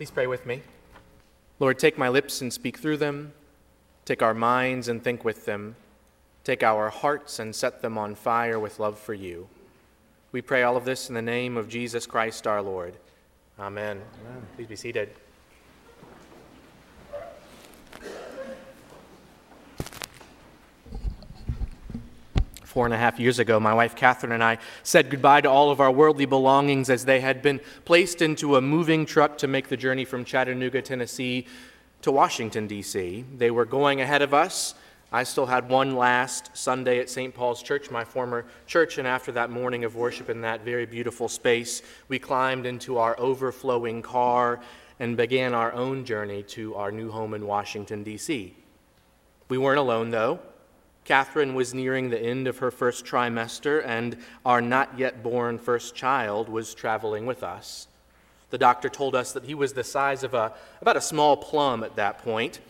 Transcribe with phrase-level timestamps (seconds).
[0.00, 0.62] Please pray with me.
[1.58, 3.34] Lord, take my lips and speak through them.
[4.06, 5.76] Take our minds and think with them.
[6.42, 9.46] Take our hearts and set them on fire with love for you.
[10.32, 12.94] We pray all of this in the name of Jesus Christ our Lord.
[13.58, 14.00] Amen.
[14.24, 14.46] Amen.
[14.56, 15.10] Please be seated.
[22.70, 25.72] Four and a half years ago, my wife Catherine and I said goodbye to all
[25.72, 29.68] of our worldly belongings as they had been placed into a moving truck to make
[29.68, 31.48] the journey from Chattanooga, Tennessee
[32.02, 33.24] to Washington, D.C.
[33.36, 34.76] They were going ahead of us.
[35.10, 37.34] I still had one last Sunday at St.
[37.34, 41.28] Paul's Church, my former church, and after that morning of worship in that very beautiful
[41.28, 44.60] space, we climbed into our overflowing car
[45.00, 48.54] and began our own journey to our new home in Washington, D.C.
[49.48, 50.38] We weren't alone, though.
[51.10, 55.96] Catherine was nearing the end of her first trimester, and our not yet born first
[55.96, 57.88] child was traveling with us.
[58.50, 61.82] The doctor told us that he was the size of a, about a small plum
[61.82, 62.60] at that point.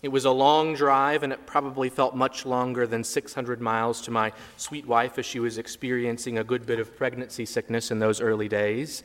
[0.00, 4.12] It was a long drive, and it probably felt much longer than 600 miles to
[4.12, 8.20] my sweet wife as she was experiencing a good bit of pregnancy sickness in those
[8.20, 9.02] early days.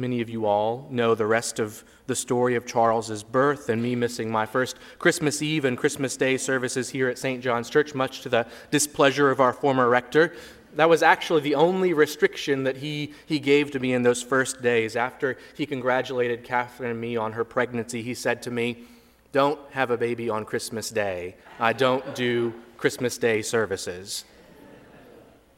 [0.00, 3.94] Many of you all know the rest of the story of Charles's birth and me
[3.94, 7.42] missing my first Christmas Eve and Christmas Day services here at St.
[7.42, 10.32] John's Church, much to the displeasure of our former rector.
[10.76, 14.62] That was actually the only restriction that he, he gave to me in those first
[14.62, 14.96] days.
[14.96, 18.84] After he congratulated Catherine and me on her pregnancy, he said to me,
[19.32, 21.34] Don't have a baby on Christmas Day.
[21.58, 24.24] I don't do Christmas Day services.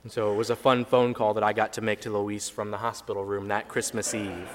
[0.03, 2.49] And so it was a fun phone call that I got to make to Louise
[2.49, 4.49] from the hospital room that Christmas Eve.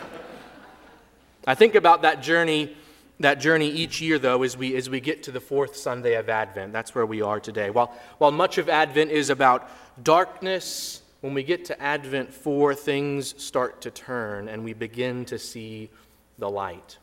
[1.45, 2.75] I think about that journey,
[3.21, 6.27] that journey each year, though, as we, as we get to the fourth Sunday of
[6.27, 6.73] Advent.
[6.73, 7.69] That's where we are today.
[7.69, 9.69] While, while much of Advent is about
[10.03, 15.39] darkness, when we get to Advent 4, things start to turn and we begin to
[15.39, 15.89] see
[16.37, 16.97] the light.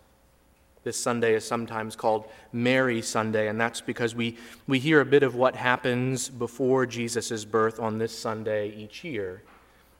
[0.84, 5.22] This Sunday is sometimes called Mary Sunday, and that's because we, we hear a bit
[5.22, 9.42] of what happens before Jesus' birth on this Sunday each year.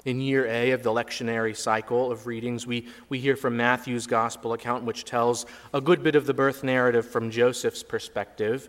[0.05, 4.53] In year A of the lectionary cycle of readings, we, we hear from Matthew's gospel
[4.53, 8.69] account, which tells a good bit of the birth narrative from Joseph's perspective.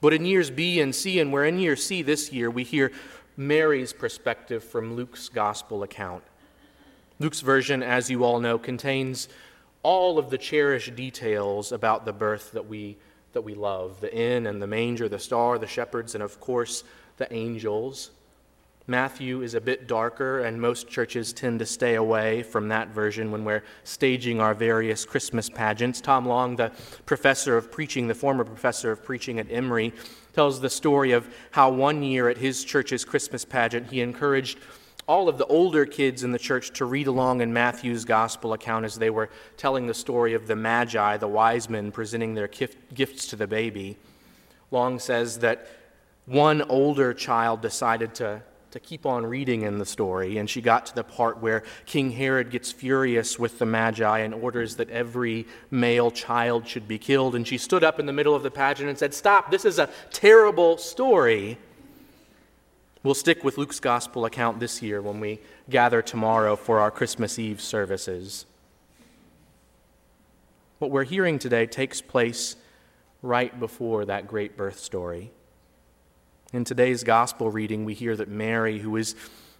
[0.00, 2.92] But in years B and C, and we're in year C this year, we hear
[3.36, 6.22] Mary's perspective from Luke's gospel account.
[7.18, 9.28] Luke's version, as you all know, contains
[9.82, 12.96] all of the cherished details about the birth that we,
[13.32, 16.84] that we love the inn and the manger, the star, the shepherds, and of course
[17.16, 18.10] the angels.
[18.90, 23.30] Matthew is a bit darker, and most churches tend to stay away from that version
[23.30, 26.00] when we're staging our various Christmas pageants.
[26.00, 26.72] Tom Long, the
[27.04, 29.92] professor of preaching, the former professor of preaching at Emory,
[30.32, 34.58] tells the story of how one year at his church's Christmas pageant he encouraged
[35.08, 38.84] all of the older kids in the church to read along in Matthew's gospel account
[38.84, 43.26] as they were telling the story of the Magi, the wise men, presenting their gifts
[43.28, 43.96] to the baby.
[44.70, 45.66] Long says that
[46.26, 48.42] one older child decided to,
[48.72, 52.10] to keep on reading in the story, and she got to the part where King
[52.10, 57.34] Herod gets furious with the Magi and orders that every male child should be killed.
[57.34, 59.78] And she stood up in the middle of the pageant and said, Stop, this is
[59.78, 61.56] a terrible story.
[63.04, 65.38] We'll stick with Luke's gospel account this year when we
[65.70, 68.44] gather tomorrow for our Christmas Eve services.
[70.80, 72.56] What we're hearing today takes place
[73.22, 75.30] right before that great birth story.
[76.52, 79.14] In today's gospel reading, we hear that Mary, who is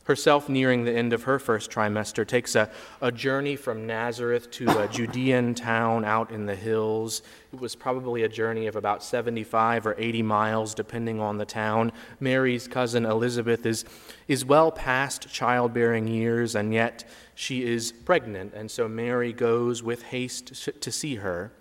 [0.09, 2.71] herself nearing the end of her first trimester, takes a,
[3.03, 7.21] a journey from Nazareth to a Judean town out in the hills.
[7.53, 11.93] It was probably a journey of about 75 or 80 miles, depending on the town.
[12.21, 13.85] Mary's cousin Elizabeth is,
[14.29, 17.05] is well past childbearing years, and yet
[17.35, 21.53] she is pregnant, and so Mary goes with haste to see her.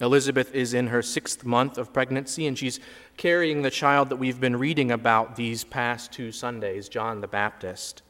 [0.00, 2.78] Elizabeth is in her sixth month of pregnancy, and she's
[3.16, 8.02] carrying the child that we've been reading about these past two Sundays, John the Baptist.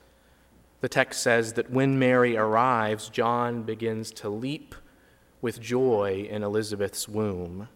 [0.80, 4.74] The text says that when Mary arrives, John begins to leap
[5.40, 7.68] with joy in Elizabeth's womb.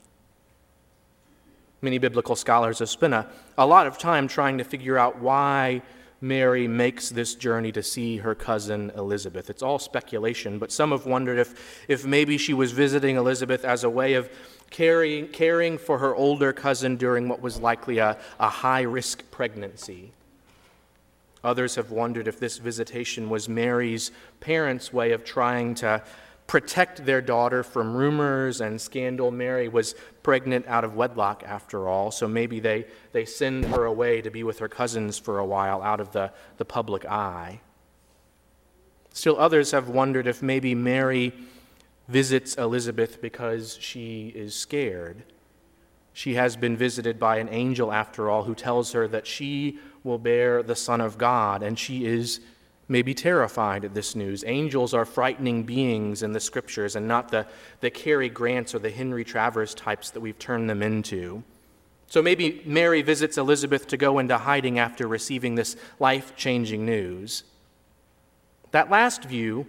[1.81, 3.27] Many biblical scholars have spent a,
[3.57, 5.83] a lot of time trying to figure out why
[6.23, 9.51] Mary makes this journey to see her cousin Elizabeth.
[9.51, 13.83] It's all speculation, but some have wondered if, if maybe she was visiting Elizabeth as
[13.83, 14.31] a way of
[14.71, 20.13] caring, caring for her older cousin during what was likely a, a high risk pregnancy.
[21.43, 26.05] Others have wondered if this visitation was Mary's parents' way of trying to
[26.53, 29.31] protect their daughter from rumors and scandal.
[29.31, 34.21] Mary was pregnant out of wedlock, after all, so maybe they, they send her away
[34.21, 37.59] to be with her cousins for a while out of the, the public eye.
[39.15, 41.33] Still, others have wondered if maybe Mary
[42.07, 45.23] visits Elizabeth because she is scared.
[46.13, 50.19] She has been visited by an angel, after all, who tells her that she will
[50.19, 52.41] bear the Son of God, and she is
[52.93, 54.45] maybe terrified at this news.
[54.47, 57.47] Angels are frightening beings in the scriptures and not the,
[57.81, 61.43] the Cary Grants or the Henry Travers types that we've turned them into.
[62.07, 67.45] So maybe Mary visits Elizabeth to go into hiding after receiving this life changing news.
[68.71, 69.67] That last view,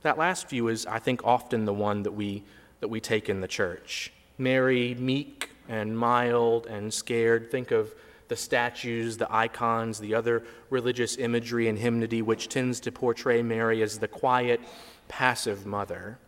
[0.00, 2.42] that last view is, I think, often the one that we,
[2.80, 4.10] that we take in the church.
[4.38, 7.50] Mary, meek and mild and scared.
[7.50, 7.94] Think of
[8.28, 13.82] the statues, the icons, the other religious imagery and hymnody, which tends to portray Mary
[13.82, 14.60] as the quiet,
[15.08, 16.18] passive mother.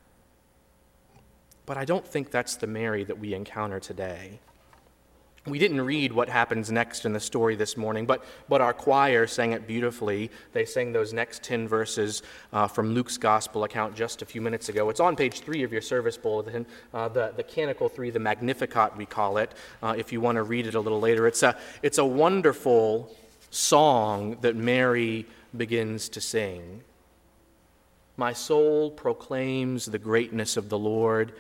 [1.67, 4.41] But I don't think that's the Mary that we encounter today.
[5.47, 9.27] We didn't read what happens next in the story this morning, but, but our choir
[9.27, 10.31] sang it beautifully.
[10.53, 12.23] They sang those next 10 verses
[12.53, 14.91] uh, from Luke's gospel account just a few minutes ago.
[14.91, 18.95] It's on page three of your service bulletin, uh, the, the Canticle 3, the Magnificat,
[18.99, 21.27] we call it, uh, if you want to read it a little later.
[21.27, 23.11] It's a, it's a wonderful
[23.51, 25.25] song that Mary
[25.57, 26.83] begins to sing.
[28.19, 31.33] My soul proclaims the greatness of the Lord,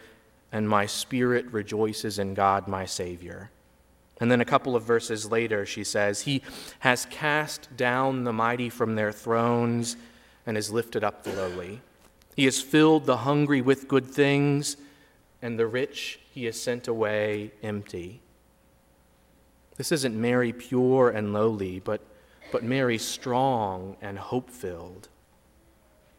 [0.53, 3.51] and my spirit rejoices in God, my Savior.
[4.21, 6.43] And then a couple of verses later, she says, He
[6.81, 9.97] has cast down the mighty from their thrones
[10.47, 11.81] and has lifted up the lowly.
[12.37, 14.77] He has filled the hungry with good things,
[15.41, 18.21] and the rich he has sent away empty.
[19.77, 22.03] This isn't Mary pure and lowly, but,
[22.53, 25.09] but Mary strong and hope filled.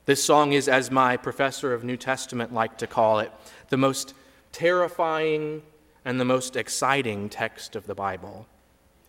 [0.06, 3.32] This song is, as my professor of New Testament liked to call it,
[3.70, 4.16] the most
[4.52, 5.62] terrifying
[6.06, 8.48] and the most exciting text of the Bible.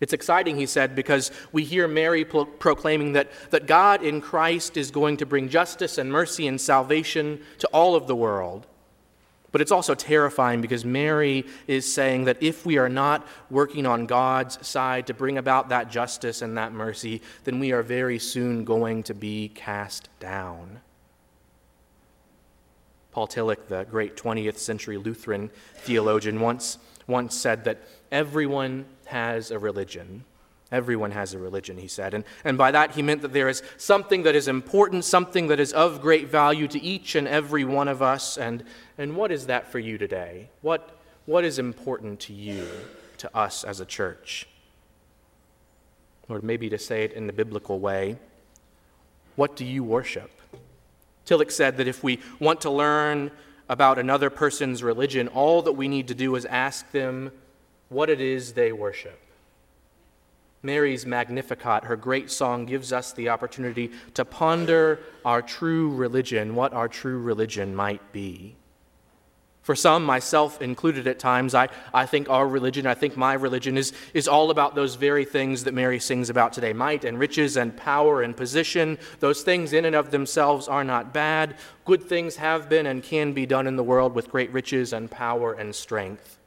[0.01, 4.77] It's exciting, he said, because we hear Mary pro- proclaiming that, that God in Christ
[4.77, 8.67] is going to bring justice and mercy and salvation to all of the world.
[9.53, 14.07] But it's also terrifying because Mary is saying that if we are not working on
[14.07, 18.65] God's side to bring about that justice and that mercy, then we are very soon
[18.65, 20.81] going to be cast down.
[23.13, 29.59] Paul Tillich, the great 20th century Lutheran theologian, once, once said that everyone has a
[29.59, 30.25] religion.
[30.73, 32.15] Everyone has a religion, he said.
[32.15, 35.61] And, and by that, he meant that there is something that is important, something that
[35.61, 38.39] is of great value to each and every one of us.
[38.39, 38.65] And,
[38.97, 40.49] and what is that for you today?
[40.63, 42.67] What, what is important to you,
[43.19, 44.49] to us as a church?
[46.31, 48.17] Or maybe to say it in the biblical way,
[49.37, 50.31] what do you worship?
[51.27, 53.31] Tillich said that if we want to learn
[53.69, 57.33] about another person's religion, all that we need to do is ask them
[57.89, 59.19] what it is they worship.
[60.63, 66.73] Mary's Magnificat, her great song, gives us the opportunity to ponder our true religion, what
[66.73, 68.55] our true religion might be.
[69.63, 73.79] For some, myself included at times, I, I think our religion, I think my religion
[73.79, 77.57] is, is all about those very things that Mary sings about today might and riches
[77.57, 78.99] and power and position.
[79.21, 81.55] Those things in and of themselves are not bad.
[81.85, 85.09] Good things have been and can be done in the world with great riches and
[85.09, 86.39] power and strength.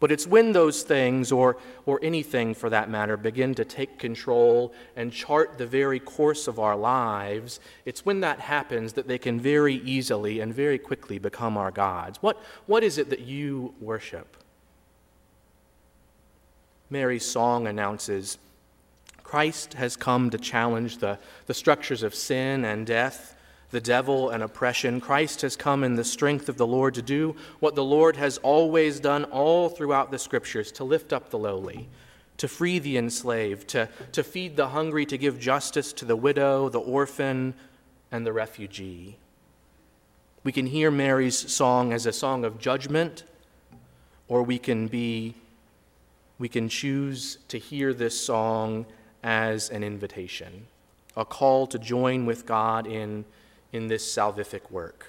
[0.00, 4.72] But it's when those things, or, or anything for that matter, begin to take control
[4.96, 9.38] and chart the very course of our lives, it's when that happens that they can
[9.38, 12.16] very easily and very quickly become our gods.
[12.22, 14.38] What, what is it that you worship?
[16.88, 18.38] Mary's song announces
[19.22, 23.36] Christ has come to challenge the, the structures of sin and death
[23.70, 25.00] the devil and oppression.
[25.00, 28.38] Christ has come in the strength of the Lord to do what the Lord has
[28.38, 31.88] always done all throughout the scriptures to lift up the lowly,
[32.38, 36.68] to free the enslaved, to, to feed the hungry, to give justice to the widow,
[36.68, 37.54] the orphan,
[38.10, 39.16] and the refugee.
[40.42, 43.24] We can hear Mary's song as a song of judgment,
[44.26, 45.34] or we can be
[46.38, 48.86] we can choose to hear this song
[49.22, 50.66] as an invitation,
[51.14, 53.26] a call to join with God in
[53.72, 55.06] in this salvific work.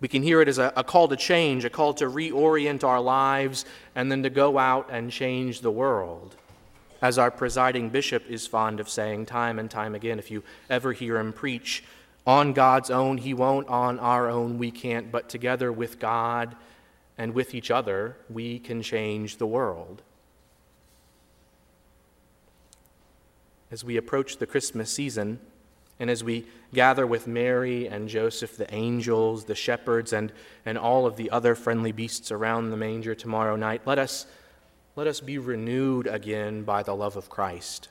[0.00, 3.00] We can hear it as a, a, call to change, a call to reorient our
[3.00, 3.64] lives,
[3.94, 6.34] and then to go out and change the world.
[7.00, 10.92] As our presiding bishop is fond of saying time and time again, if you ever
[10.92, 11.84] hear him preach,
[12.26, 16.54] on God's own, he won't, on our own, we can't, but together with God
[17.18, 20.02] and with each other, we can change the world.
[23.70, 25.40] As we approach the Christmas season,
[26.02, 26.44] and as we
[26.74, 30.32] gather with Mary and Joseph, the angels, the shepherds, and,
[30.66, 34.26] and all of the other friendly beasts around the manger tomorrow night, let us,
[34.96, 37.88] let us be renewed again by the love of Christ.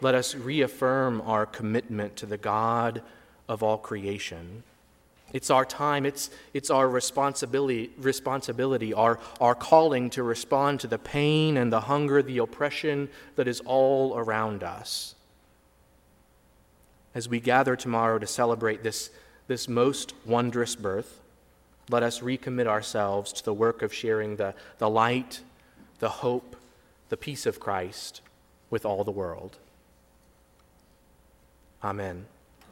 [0.00, 3.02] Let us reaffirm our commitment to the God
[3.48, 4.64] of all creation.
[5.32, 10.98] It's our time, it's, it's our responsibility, responsibility our, our calling to respond to the
[10.98, 15.15] pain and the hunger, the oppression that is all around us.
[17.16, 19.08] As we gather tomorrow to celebrate this,
[19.46, 21.18] this most wondrous birth,
[21.88, 25.40] let us recommit ourselves to the work of sharing the, the light,
[25.98, 26.56] the hope,
[27.08, 28.20] the peace of Christ
[28.68, 29.56] with all the world.
[31.82, 32.26] Amen.